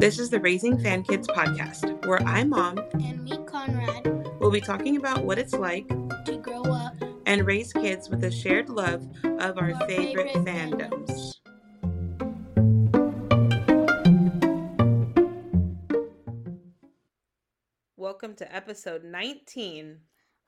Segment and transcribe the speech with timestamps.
[0.00, 4.06] This is the Raising Fan Kids podcast, where I, Mom, and me, Conrad,
[4.40, 5.86] will be talking about what it's like
[6.24, 6.94] to grow up
[7.26, 11.34] and raise kids with a shared love of our, Our favorite, favorite fandoms.
[17.98, 19.98] Welcome to episode 19.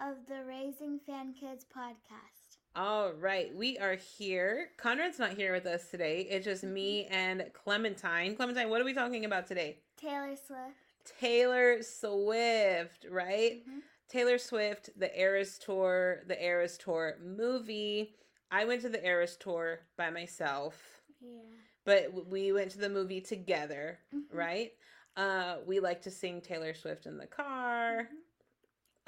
[0.01, 2.42] of the Raising Fan Kids podcast.
[2.75, 4.71] All right, we are here.
[4.79, 6.23] Conrad's not here with us today.
[6.23, 8.35] It's just me and Clementine.
[8.35, 9.77] Clementine, what are we talking about today?
[9.99, 11.13] Taylor Swift.
[11.21, 13.63] Taylor Swift, right?
[13.69, 13.83] Mhm.
[14.09, 18.17] Taylor Swift, the Eras Tour, the Eras Tour movie.
[18.51, 21.41] I went to the Eras Tour by myself, Yeah.
[21.85, 24.25] but we went to the movie together, Mhm.
[24.31, 24.73] right?
[25.15, 28.17] Uh, we like to sing Taylor Swift in the car, Mhm.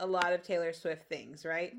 [0.01, 1.75] a lot of Taylor Swift things, right?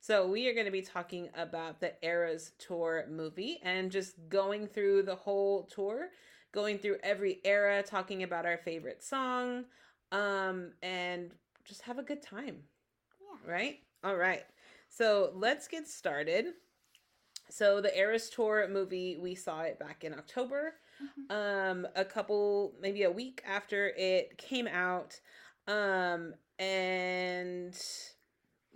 [0.00, 4.66] So we are going to be talking about the Eras Tour movie and just going
[4.66, 6.08] through the whole tour,
[6.52, 9.64] going through every era, talking about our favorite song,
[10.12, 11.32] um, and
[11.64, 12.62] just have a good time
[13.20, 13.52] Yeah.
[13.52, 13.80] right?
[14.04, 14.44] All right.
[14.88, 16.54] So let's get started.
[17.50, 20.74] So the Eras Tour movie, we saw it back in October.
[21.00, 21.30] Mhm.
[21.30, 25.20] Um, a couple, maybe a week after it came out.
[25.66, 27.74] Um, and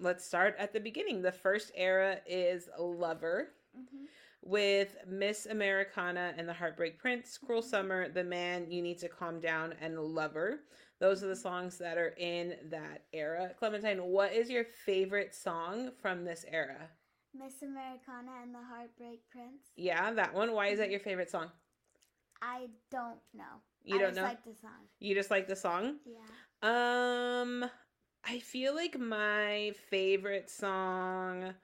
[0.02, 1.22] let's start at the beginning.
[1.22, 4.06] The first era is Lover Mhm.
[4.42, 9.40] with Miss Americana and the Heartbreak Prince, Cruel Summer, The Man, You Need to Calm
[9.40, 10.64] Down, and Lover.
[10.98, 13.54] Those are the songs that are in that era.
[13.58, 16.90] Clementine, what is your favorite song from this era?
[17.34, 19.70] Miss Americana and the Heartbreak Prince.
[19.76, 20.52] Yeah, that one.
[20.52, 21.50] Why is that your favorite song?
[22.42, 23.62] I don't know.
[23.84, 24.22] You I don't just know?
[24.24, 24.88] like the song.
[24.98, 26.00] You just like the song?
[26.04, 26.26] Yeah.
[27.40, 27.70] Um,
[28.24, 31.54] I feel like my favorite song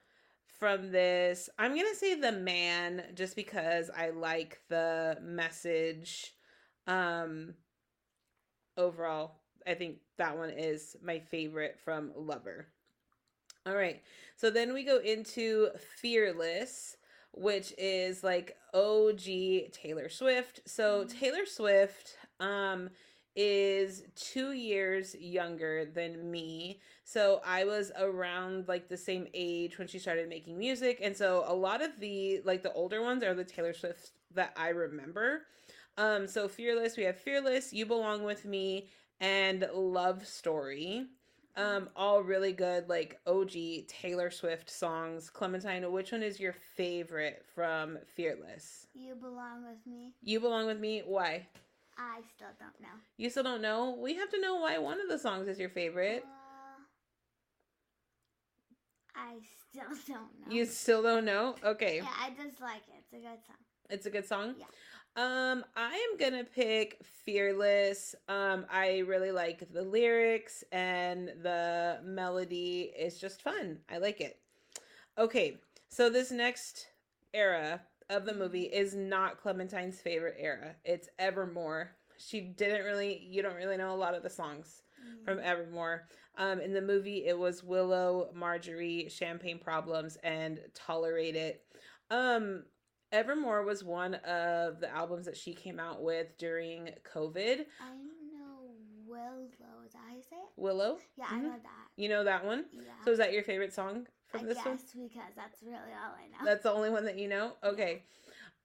[0.59, 6.33] from this, I'm gonna say The Man, just because I like the message.
[6.87, 7.55] Um,
[8.77, 9.35] overall,
[9.67, 12.67] I think that one is my favorite from Lover.
[13.65, 14.01] All right,
[14.35, 15.69] so then we go into
[16.01, 16.97] Fearless,
[17.33, 20.61] which is like OG Taylor Swift.
[20.65, 21.19] So Mhm.
[21.19, 22.89] Taylor Swift, um,
[23.35, 26.81] is two years younger than me.
[27.03, 30.99] So I was around like the same age when she started making music.
[31.01, 34.53] And so a lot of the like the older ones are the Taylor Swifts that
[34.57, 35.43] I remember.
[35.97, 38.87] Um, so Fearless, we have Fearless, You Belong With Me,
[39.19, 41.07] and Love Story.
[41.57, 43.51] Um, all really good, like OG
[43.87, 45.29] Taylor Swift songs.
[45.29, 48.87] Clementine, which one is your favorite from Fearless?
[48.93, 50.13] You belong with me.
[50.21, 51.47] You Belong With Me, why?
[51.99, 52.95] I still don't know.
[53.17, 53.97] You still don't know?
[54.01, 56.23] We have to know why one of the songs is your favorite.
[56.25, 56.81] Uh,
[59.15, 59.35] I
[59.69, 60.55] still don't know.
[60.55, 61.55] You still don't know?
[61.63, 61.97] Okay.
[61.97, 63.03] Yeah, I just like it.
[63.11, 63.55] It's a good song.
[63.89, 64.55] It's a good song.
[64.57, 64.65] Yeah.
[65.17, 68.15] Um, I am gonna pick Fearless.
[68.29, 73.79] Um, I really like the lyrics and the melody is just fun.
[73.89, 74.39] I like it.
[75.17, 75.57] Okay,
[75.89, 76.87] so this next
[77.33, 80.75] era of the movie is not Clementine's favorite era.
[80.83, 81.91] It's Evermore.
[82.17, 84.83] She didn't really you don't really know a lot of the songs
[85.23, 86.07] from Evermore.
[86.37, 91.63] Um, in the movie, it was Willow, Marjorie, Champagne Problems, and Tolerate It.
[92.09, 92.63] Um,
[93.11, 97.65] Evermore was one of the albums that she came out with during COVID.
[99.09, 99.43] Willow.
[99.85, 100.49] Is that how you say it?
[100.57, 101.31] Willow, Yeah, Mhm.
[101.33, 101.87] I know that.
[101.95, 102.65] you know that one.
[102.73, 102.81] Yeah.
[103.03, 105.07] So is that your favorite song from I this guess one?
[105.07, 106.45] because that's really all I know.
[106.45, 107.57] That's the only one that you know.
[107.63, 108.03] Okay.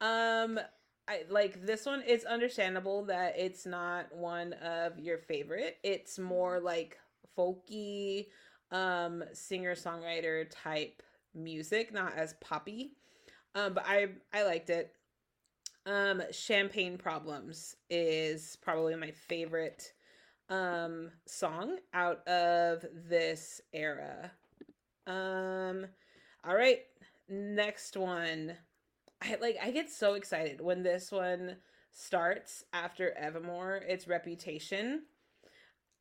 [0.01, 0.61] Um,
[1.09, 2.03] I like this one.
[2.07, 5.79] It's understandable that it's not one of your favorite.
[5.83, 6.99] It's more like
[7.37, 8.29] folky,
[8.71, 11.03] um, singer songwriter type
[11.35, 12.97] music, not as poppy.
[13.55, 14.95] Um, but I I liked it.
[15.87, 19.93] Um, Champagne Problems is probably my favorite
[20.49, 24.33] um song out of this era.
[25.07, 25.87] Um
[26.47, 26.81] all right,
[27.29, 28.55] next one.
[29.23, 31.57] I like I get so excited when this one
[31.93, 33.83] starts after Evermore.
[33.89, 35.03] It's Reputation.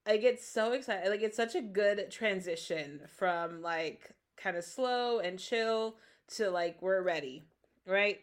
[0.05, 1.09] I get so excited.
[1.09, 5.95] Like it's such a good transition from like kind of slow and chill
[6.35, 7.43] to like we're ready,
[7.87, 8.19] right?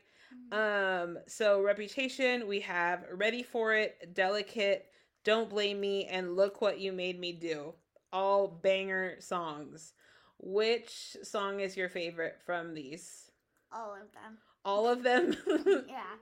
[0.53, 1.05] Mm.
[1.05, 4.90] Um so Reputation, we have Ready for It, Delicate,
[5.25, 7.75] Don't Blame Me and Look What You Made Me Do.
[8.13, 9.93] All banger songs.
[10.39, 13.31] Which song is your favorite from these?
[13.73, 14.39] all of them.
[14.65, 15.37] All of them?
[15.89, 16.17] yeah.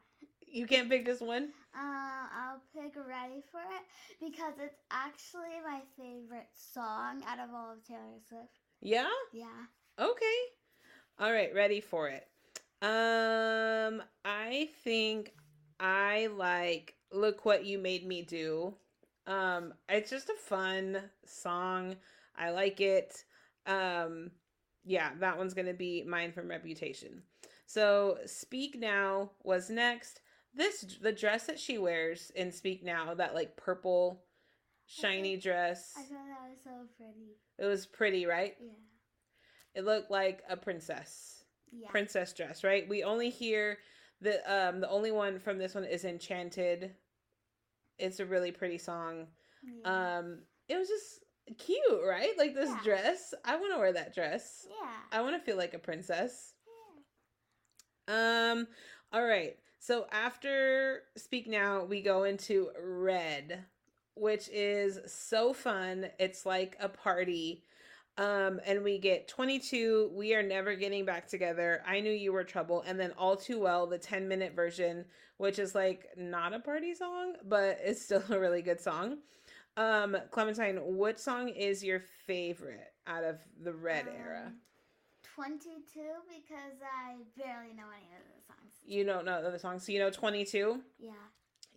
[0.47, 1.51] you can't pick just one?
[1.75, 3.85] Uh, I'll pick Ready for It
[4.21, 8.59] because it's actually my favorite song out of all of Taylor Swift.
[8.81, 9.09] Yeah?
[9.33, 9.47] Yeah.
[9.99, 10.39] Okay.
[11.19, 12.27] All right, ready for it.
[12.81, 15.33] Um I think
[15.81, 18.75] I like Look What You Made Me Do.
[19.29, 21.97] Um, it's just a fun song.
[22.37, 23.25] I like it.
[23.67, 24.31] Um,
[24.85, 27.23] yeah, that one's gonna be mine from Reputation.
[27.67, 30.23] So Speak Now was next.
[30.55, 34.25] This the dress that she wears in Speak Now, that like purple
[34.87, 35.93] shiny dress.
[35.97, 37.37] I thought that was so pretty.
[37.59, 38.57] It was pretty, right?
[38.59, 38.73] Yeah.
[39.75, 41.45] It looked like a princess.
[41.71, 41.91] Yeah.
[41.91, 42.89] Princess dress, right?
[42.89, 43.77] We only hear
[44.23, 46.95] the um the only one from this one is Enchanted.
[47.99, 49.27] It's a really pretty song.
[49.63, 50.19] yeah.
[50.19, 51.25] Um it was just
[51.59, 52.37] cute, right?
[52.37, 52.81] Like this Yeah.
[52.85, 53.33] dress.
[53.45, 54.67] I want to wear that dress.
[54.69, 54.91] yeah.
[55.13, 56.53] I want to feel like a princess.
[58.09, 58.51] yeah.
[58.53, 58.67] Um
[59.13, 59.57] all right.
[59.81, 63.65] So after Speak Now, we go into Red,
[64.15, 66.09] which is so fun.
[66.19, 67.65] It's like a party.
[68.19, 71.83] Um and we get 22, we are never getting back together.
[71.87, 75.05] I knew you were trouble and then all too well the 10 minute version,
[75.37, 79.19] which is like not a party song, but it's still a really good song.
[79.77, 84.47] Um Clementine, what song is your favorite out of the Red era?
[84.47, 84.55] Um,
[85.35, 88.73] 22 because I barely know any of the songs.
[88.85, 90.81] You don't know the song, so you know 22?
[90.99, 91.13] Yeah.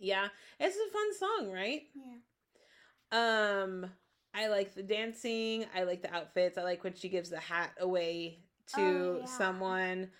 [0.00, 0.28] Yeah,
[0.58, 1.82] it's a fun song, right?
[1.94, 3.62] Yeah.
[3.62, 3.86] Um,
[4.34, 5.66] I like the dancing.
[5.74, 6.56] I like the outfits.
[6.58, 8.38] I like when she gives the hat away
[8.74, 9.26] to Oh, yeah.
[9.26, 10.10] someone.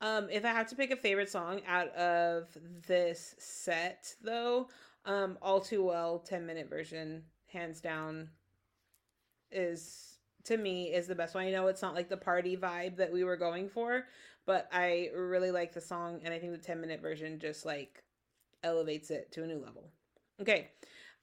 [0.00, 2.48] Um, if I have to pick a favorite song out of
[2.86, 4.68] this set, though,
[5.04, 7.22] um, All Too Well, 10 minute version,
[7.52, 8.30] hands down,
[9.52, 11.44] is to me is the best one.
[11.44, 14.06] I know it's not like the party vibe that we were going for,
[14.46, 18.02] but I really like the song, and I think the 10 minute version just like
[18.62, 19.90] elevates it to a new level.
[20.40, 20.70] Okay,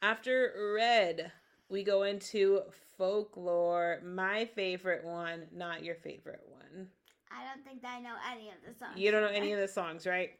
[0.01, 1.31] after Red,
[1.69, 2.61] we go into
[2.97, 4.01] folklore.
[4.03, 6.87] My favorite one, not your favorite one.
[7.31, 8.97] I don't think that I know any of the songs.
[8.97, 10.31] You don't know any of the songs, right?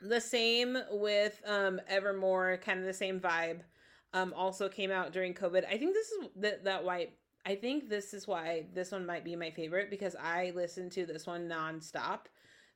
[0.00, 3.60] The same with um Evermore, kind of the same vibe.
[4.12, 5.64] Um also came out during COVID.
[5.66, 7.08] I think this is that that why
[7.44, 11.06] I think this is why this one might be my favorite because I listened to
[11.06, 12.26] this one nonstop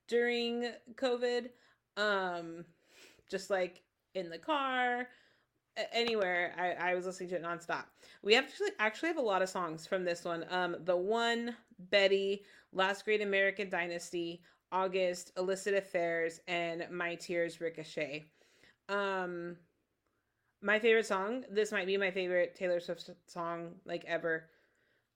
[0.08, 1.50] during COVID.
[1.96, 2.64] Um
[3.31, 3.82] just like
[4.14, 5.08] in the car,
[5.93, 7.84] anywhere I, I was listening to it nonstop.
[8.22, 10.44] We actually actually have a lot of songs from this one.
[10.50, 18.26] Um the one, Betty, Last Great American Dynasty, August, Illicit Affairs, and My Tears Ricochet.
[18.88, 19.56] Um,
[20.62, 21.44] my favorite song.
[21.50, 24.49] This might be my favorite Taylor Swift song like ever.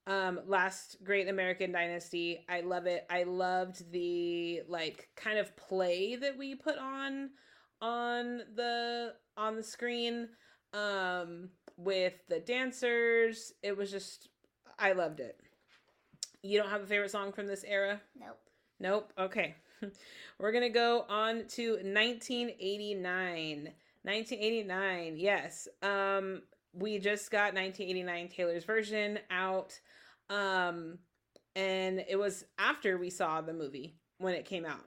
[0.07, 2.45] Um, Last Great American Dynasty.
[2.49, 3.05] I love it.
[3.09, 7.29] I loved the like kind of play that we put on
[7.81, 10.29] on the on the screen
[10.75, 13.53] um with the dancers.
[13.63, 14.29] It was just
[14.77, 15.39] I loved it.
[16.41, 18.01] You don't have a favorite song from this era?
[18.19, 18.39] Nope.
[18.79, 19.13] Nope.
[19.17, 19.55] Okay.
[20.39, 23.69] We're going to go on to 1989.
[24.03, 25.15] 1989.
[25.17, 25.67] Yes.
[25.81, 26.43] Um
[26.77, 29.79] we just got 1989 Taylor's version out
[30.29, 30.99] um
[31.55, 34.83] and it was after we saw the movie when it came out.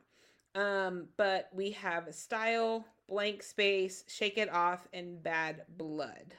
[0.58, 6.34] Um but we have Style, Blank Space, Shake It Off and Bad Blood.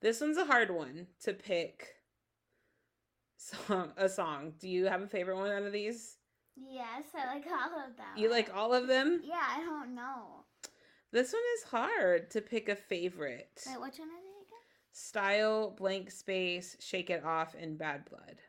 [0.00, 1.94] This one's a hard one to pick
[3.36, 4.54] song a song.
[4.58, 6.16] Do you have a favorite one out of these?
[6.56, 8.06] Yes, I like all of them.
[8.16, 9.20] You like all of them?
[9.24, 10.44] Yeah, I don't know.
[11.12, 13.62] This one is hard to pick a favorite.
[13.66, 14.58] Wait, which one are they again?
[14.92, 18.40] Style, blank space, shake it off, and bad blood.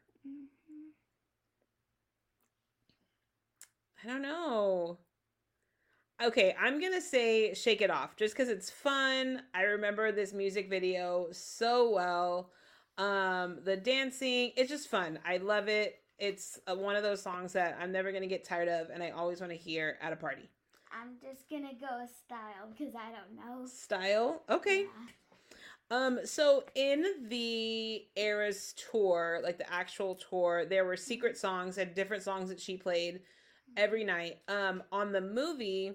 [4.04, 4.98] I don't know.
[6.22, 9.44] Okay, I'm gonna say shake it off just because it's fun.
[9.54, 12.52] I remember this music video so well.
[12.98, 15.20] Um, the dancing, it's just fun.
[15.26, 16.02] I love it.
[16.18, 19.12] It's uh one of those songs that I'm never gonna get tired of, and I
[19.12, 20.50] always want to hear at a party.
[20.92, 23.66] I'm just gonna go with style because I don't know.
[23.66, 24.82] Style, okay.
[24.82, 24.88] Yeah.
[25.92, 31.96] Um, so in the Eras tour, like the actual tour, there were secret songs and
[31.96, 33.22] different songs that she played
[33.78, 34.40] every night.
[34.48, 35.94] Um, on the movie,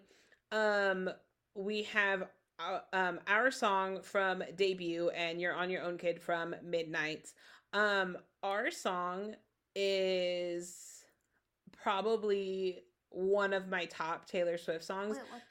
[0.52, 1.10] um,
[1.54, 2.24] we have
[2.60, 7.32] uh, um our song from debut and you're on your own kid from midnight.
[7.72, 9.34] Um, our song
[9.74, 11.04] is
[11.72, 15.16] probably one of my top Taylor Swift songs.
[15.16, 15.42] Wait?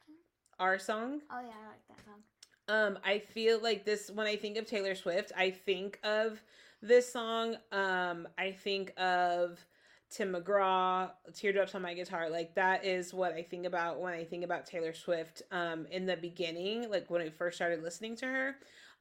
[0.60, 1.22] Our song.
[1.32, 2.24] Oh yeah, I like that song.
[2.70, 6.42] Um, I feel like this when I think of Taylor Swift, I think of
[6.82, 7.58] this song.
[7.72, 9.65] Um, I think of
[10.13, 12.29] Tim McGraw, Teardrops on My Guitar.
[12.29, 15.41] Like that is what I think about when I think about Taylor Swift.
[15.51, 18.55] Um, in the beginning, like when I first started listening to her.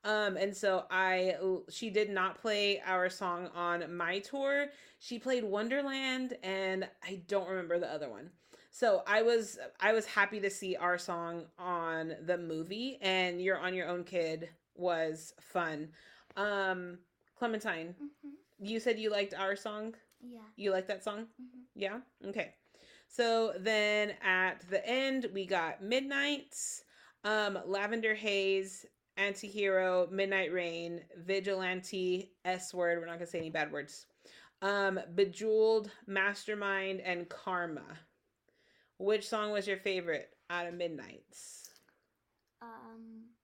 [0.05, 1.37] Um, and so I,
[1.69, 4.67] she did not play our song on my tour.
[4.99, 8.31] She played Wonderland, and I don't remember the other one.
[8.73, 13.59] So I was I was happy to see our song on the movie and You're
[13.59, 15.91] on Your Own Kid was fun.
[16.37, 16.99] Um
[17.39, 18.31] Clementine, hmm
[18.65, 19.93] you said you liked our song?
[20.23, 20.41] Yeah.
[20.57, 21.27] You like that song?
[21.39, 22.01] hmm Yeah?
[22.27, 22.55] Okay.
[23.09, 26.85] So then at the end we got Midnights,
[27.25, 28.87] um Lavender Haze,
[29.19, 34.07] Antihero, Midnight Rain, Vigilante, S word, we're not going to say any bad words.
[34.63, 37.99] Um Bejeweled, Mastermind and Karma.
[38.99, 41.71] Which song was your favorite out of Midnights?
[42.63, 43.35] Um,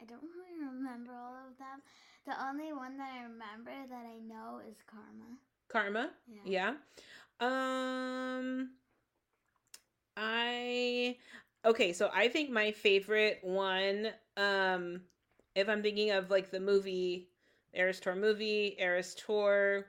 [0.00, 1.82] I don't really remember all of them.
[2.26, 5.38] The only one that I remember that I know is Karma.
[5.76, 6.10] Karma?
[6.46, 6.74] Yeah.
[7.40, 7.46] Yeah.
[7.46, 8.70] Um
[10.16, 11.16] I
[11.64, 15.02] okay, so I think my favorite one um
[15.54, 17.28] if I'm thinking of like the movie
[17.74, 19.86] Eras Tour movie, Eras Tour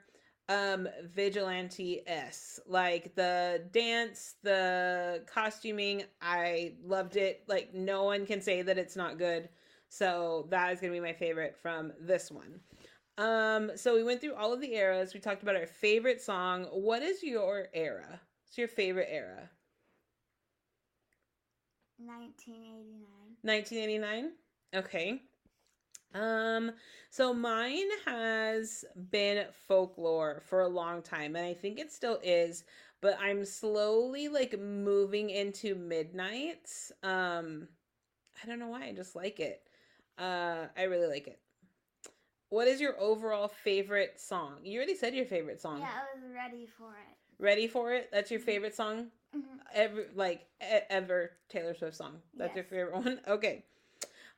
[0.48, 2.60] um Vigilante S.
[2.66, 7.44] Like the dance, the costuming, I loved it.
[7.48, 9.48] Like no one can say that it's not good.
[9.90, 12.60] So that is going to be my favorite from this one.
[13.18, 15.12] Um, so we went through all of the eras.
[15.12, 16.64] We talked about our favorite song.
[16.66, 18.20] What is your era?
[18.44, 19.50] What's your favorite era?
[21.98, 23.36] 1989.
[23.42, 24.32] 1989.
[24.74, 25.20] Okay.
[26.14, 26.72] Um,
[27.10, 32.64] so mine has been folklore for a long time, and I think it still is,
[33.02, 36.92] but I'm slowly like moving into midnights.
[37.02, 37.68] Um,
[38.42, 39.62] I don't know why, I just like it.
[40.16, 41.40] Uh, I really like it.
[42.50, 44.58] What is your overall favorite song?
[44.62, 45.80] You already said your favorite song.
[45.80, 47.42] Yeah, I was ready for it.
[47.42, 48.08] Ready for it?
[48.10, 49.08] That's your favorite song?
[49.32, 49.40] hmm
[49.74, 52.16] Ever like e- ever Taylor Swift song.
[52.34, 53.20] That's your favorite one?
[53.28, 53.64] Okay.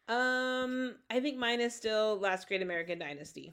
[0.08, 3.52] Um I think mine is still Last Great American Dynasty.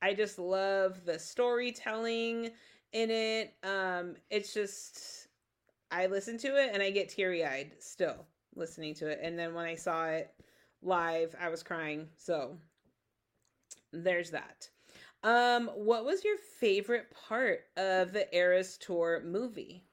[0.00, 2.50] I just love the storytelling
[2.92, 3.54] in it.
[3.64, 5.26] Um it's just
[5.90, 9.18] I listen to it and I get teary-eyed still listening to it.
[9.22, 10.32] And then when I saw it
[10.82, 12.08] live, I was crying.
[12.16, 12.56] So
[14.04, 14.68] there's that.
[15.22, 19.84] Um what was your favorite part of the Eras Tour movie?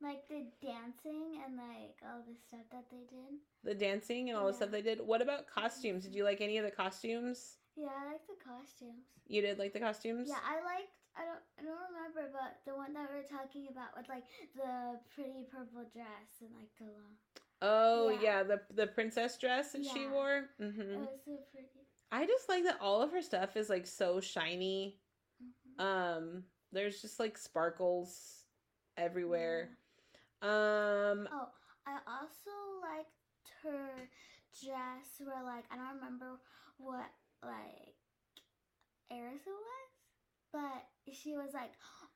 [0.00, 3.34] Like the dancing and like all the stuff that they did.
[3.64, 5.00] the dancing and all the stuff they did.
[5.04, 6.04] What about costumes?
[6.04, 7.58] Did you like any of the costumes?
[7.74, 9.10] Yeah, I like the costumes.
[9.26, 10.28] You did like the costumes?
[10.30, 10.94] Yeah, I liked.
[11.18, 11.42] I don't.
[11.58, 14.22] I don't remember, but the one that we were talking about with like
[14.54, 17.18] the pretty purple dress and like the long.
[17.60, 18.42] Oh yeah, Yeah.
[18.44, 20.48] the the princess dress that she wore.
[20.60, 21.86] It hmm was so pretty.
[22.10, 24.96] I just like that all of her stuff is like so shiny.
[25.42, 25.80] Mhm.
[25.80, 28.44] Um, there's just like sparkles
[28.96, 29.70] everywhere.
[30.42, 31.48] Um, Oh,
[31.86, 32.50] I also
[32.80, 33.10] liked
[33.62, 34.08] her
[34.64, 36.38] dress where like I don't remember
[36.78, 37.10] what
[37.42, 37.94] like
[39.10, 39.90] Eris it was,
[40.52, 41.72] but she was like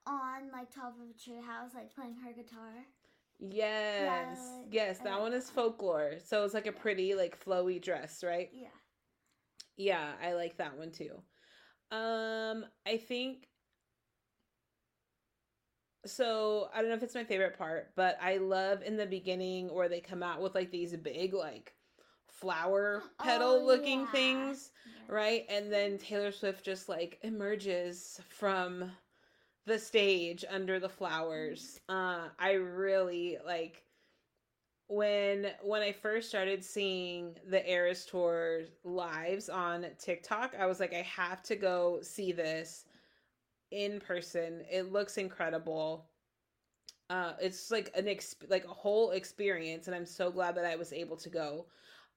[0.07, 2.87] on like top of a tree house like playing her guitar.
[3.39, 6.15] Yes, like- yes, that one is folklore.
[6.25, 8.51] So it's like a pretty like flowy dress, right?
[8.53, 8.69] Yeah.
[9.77, 11.23] Yeah, I like that one too.
[11.91, 13.49] Um, I think
[16.05, 19.73] so I don't know if it's my favorite part, but I love in the beginning
[19.73, 21.75] where they come out with like these big like
[22.29, 24.11] flower petal Oh, looking yeah.
[24.13, 25.15] things, Yeah.
[25.15, 25.47] right?
[25.49, 28.91] And then Taylor Swift just like emerges from
[29.67, 31.81] the stage under the flowers.
[31.89, 33.85] Uh I really like
[34.89, 40.93] when when I first started seeing the Eras Tour lives on TikTok, I was like,
[40.93, 42.85] I have to go see this
[43.71, 44.63] in person.
[44.71, 46.11] It looks incredible.
[47.11, 50.77] Uh, it's like an exp- like a whole experience, and I'm so glad that I
[50.77, 51.67] was able to go.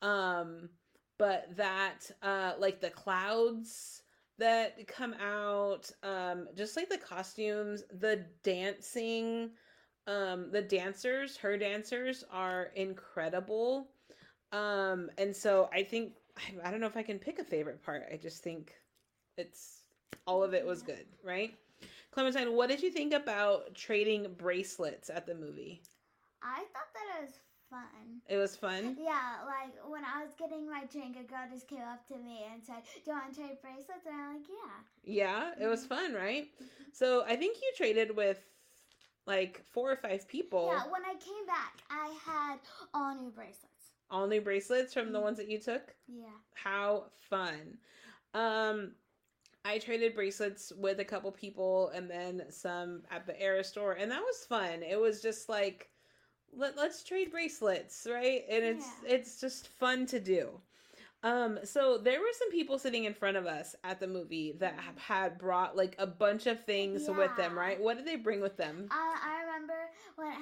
[0.01, 0.69] Um,
[1.17, 4.03] but that uh, like the clouds
[4.37, 9.51] that come out, um, just like the costumes, the dancing
[10.07, 13.89] um the dancers her dancers are incredible.
[14.51, 16.13] Um and so i think
[16.63, 18.03] I, don't know if i can pick a favorite part.
[18.11, 18.73] I just think
[19.37, 19.81] it's
[20.27, 21.53] all of it was good right?
[22.11, 25.81] Clementine what did you think about trading bracelets at the movie?
[26.43, 27.39] I thought that it was
[27.75, 28.22] fun.
[28.29, 31.84] it was fun Yeah, like when I was getting my drink, a girl just came
[31.94, 34.75] up to me and said, "Do you want to trade bracelets?" And I'm like, "Yeah."
[35.03, 36.48] yeah it was fun right
[36.91, 38.39] so i think you traded with
[39.27, 42.60] like four or five people Yeah, when I came back, I had
[42.94, 43.91] all new bracelets.
[44.10, 45.24] all new bracelets from the Mhm.
[45.24, 46.38] ones that you took Yeah.
[46.53, 47.77] how fun
[48.34, 48.96] um
[49.65, 54.12] i traded bracelets with a couple people and then some at the Eras Tour and
[54.12, 55.89] that was fun it was just like
[56.55, 59.15] let, let's trade bracelets right and it's Yeah.
[59.15, 60.62] it's just fun to do
[61.24, 64.75] Um, so there were some people sitting in front of us at the movie that
[64.79, 67.81] have had brought like a bunch of things with them, right?
[67.81, 68.88] What did they bring with them?
[68.91, 69.79] I, I remember
[70.17, 70.33] when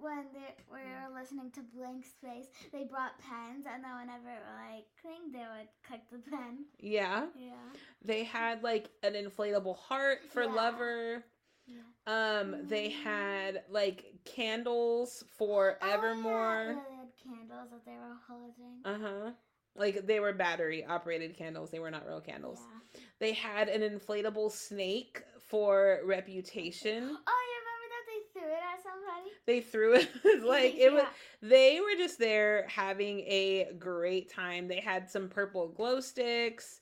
[0.00, 4.44] when they we were listening to Blank Space, they brought pens, and then whenever it
[4.64, 6.64] like cling, they would click the pen.
[6.80, 7.26] Yeah.
[7.36, 7.68] Yeah.
[8.02, 10.54] They had like an inflatable heart for Yeah.
[10.54, 11.24] Lover.
[11.66, 11.76] Yeah.
[12.06, 15.90] Um, they had like candles for Oh.
[15.90, 16.64] Evermore.
[16.68, 18.80] Yeah, they had candles that they were holding.
[18.84, 19.30] Uh huh.
[19.74, 21.70] Like they were battery operated candles.
[21.70, 22.58] They were not real candles.
[22.60, 23.00] Yeah.
[23.20, 27.16] They had an inflatable snake for Reputation.
[27.26, 29.30] Oh, you remember that they threw it at somebody?
[29.46, 31.04] They threw it like it was.
[31.40, 34.68] They were just there having a great time.
[34.68, 36.80] They had some purple glow sticks.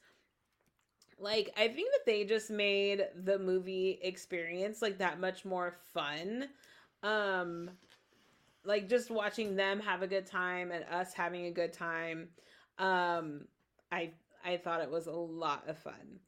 [1.21, 6.49] Like I think that they just made the movie experience like that much more fun.
[7.03, 7.71] Um
[8.65, 12.29] like just watching them have a good time and us having a good time.
[12.79, 13.47] Um
[13.93, 14.13] I
[14.45, 16.21] I thought it was a lot of fun.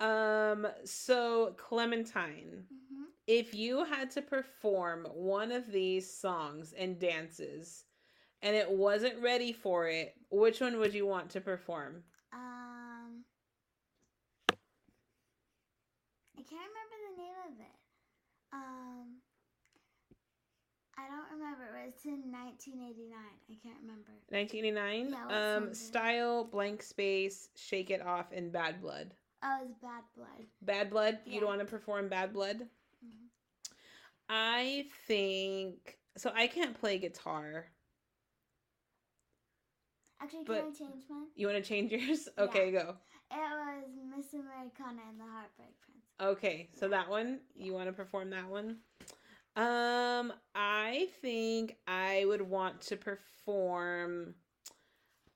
[0.00, 7.84] Um so Clementine, hmm if you had to perform one of these songs and dances
[8.42, 12.04] and it wasn't ready for it, which one would you want to perform?
[12.32, 13.24] Um,
[16.38, 17.78] I can't remember the name of it.
[18.52, 19.20] Um,
[20.98, 21.64] I don't remember.
[21.78, 23.18] It was in 1989.
[23.50, 24.12] I can't remember.
[24.28, 25.10] 1989?
[25.10, 25.86] Yeah, um song is it?
[25.86, 29.14] Style, Blank Space, Shake It Off and Bad Blood.
[29.42, 30.46] Oh, it was Bad Blood.
[30.60, 31.18] Bad Blood?
[31.26, 32.68] You don't want to perform Bad Blood?
[33.04, 33.28] Mhm.
[34.28, 37.66] I think so I can't play guitar.
[40.20, 41.26] Actually, can I change mine?
[41.34, 42.28] You want to change yours?
[42.38, 42.96] Okay, go.
[43.30, 45.91] It was Miss Americana and the Heartbreak Prince.
[46.22, 48.76] Okay, so that one, you want to perform that one?
[49.56, 54.34] Um, I think I would want to perform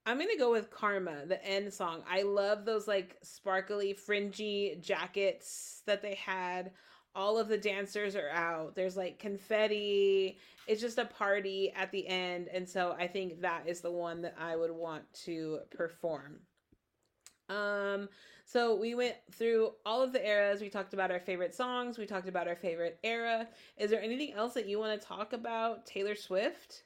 [0.07, 2.03] I'm to go with Karma, the end song.
[2.09, 6.71] I love those like sparkly fringy jackets that they had.
[7.17, 8.77] All of the dancers are out.
[8.77, 10.39] There's like confetti.
[10.69, 14.23] It's just a party at the end, and so I think that is the one
[14.23, 16.39] that I would want to perform.
[17.49, 18.09] Um,
[18.45, 20.61] so we went through all of the eras.
[20.61, 21.99] We talked about our favorite songs.
[21.99, 23.49] We talked about our favorite era.
[23.77, 26.85] Is there anything else that you want to talk about Taylor Swift?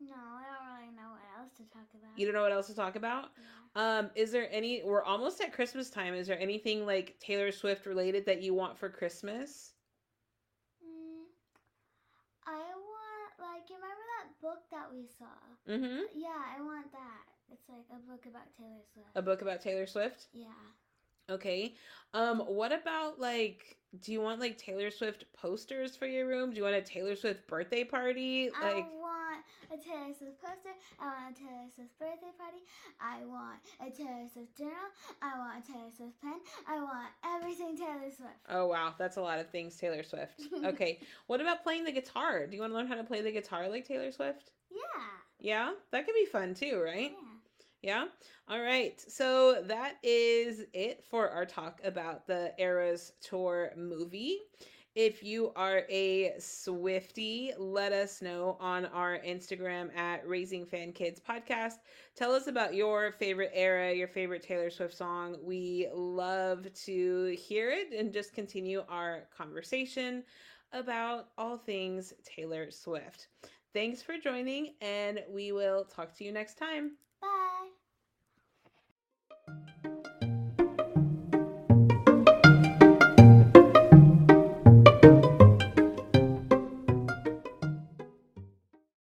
[0.00, 2.18] No, I don't really know what else to talk about.
[2.18, 3.30] You don't know what else to talk about?
[3.36, 3.98] Yeah.
[3.98, 6.14] Um, is there any we're almost at Christmas time.
[6.14, 9.72] Is there anything like Taylor Swift related that you want for Christmas?
[10.84, 11.26] Mm,
[12.46, 15.34] I want, like, you remember that book that we saw?
[15.68, 16.02] Mm-hmm.
[16.14, 17.33] Yeah, I want that.
[17.54, 19.08] It's like a book about Taylor Swift.
[19.14, 20.26] A book about Taylor Swift?
[20.32, 20.46] yeah.
[21.30, 21.74] Okay.
[22.12, 26.50] Um, what about like do you want like Taylor Swift posters for your room?
[26.50, 28.50] Do you want a Taylor Swift birthday party?
[28.60, 30.74] I want a Taylor Swift poster.
[31.00, 32.58] I want a Taylor Swift birthday party.
[33.00, 34.74] I want a Taylor Swift journal.
[35.22, 36.40] I want a Taylor Swift pen.
[36.68, 38.34] I want everything Taylor Swift.
[38.48, 40.42] Oh wow, that's a lot of things Taylor Swift.
[40.64, 41.00] Okay.
[41.26, 42.46] what about playing the guitar?
[42.46, 44.50] Do you want to learn how to play the guitar like Taylor Swift?
[44.70, 44.78] Yeah.
[45.40, 47.12] Yeah, that could be fun too, right?
[47.12, 47.33] Yeah.
[47.84, 48.06] Yeah.
[48.48, 48.98] All right.
[48.98, 54.38] So that is it for our talk about the Eras Tour movie.
[54.94, 61.20] If you are a Swiftie, let us know on our Instagram at Raising Fan Kids
[61.20, 61.74] Podcast.
[62.16, 65.36] Tell us about your favorite era, your favorite Taylor Swift song.
[65.42, 70.24] We love to hear it and just continue our conversation
[70.72, 73.28] about all things Taylor Swift.
[73.74, 76.92] Thanks for joining, and we will talk to you next time.
[77.20, 77.73] Bye.